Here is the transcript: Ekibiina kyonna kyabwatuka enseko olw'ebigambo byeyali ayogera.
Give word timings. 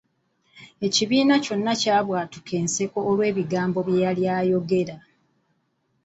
Ekibiina 0.85 1.35
kyonna 1.43 1.73
kyabwatuka 1.81 2.51
enseko 2.61 2.97
olw'ebigambo 3.09 3.79
byeyali 3.87 4.23
ayogera. 4.37 4.95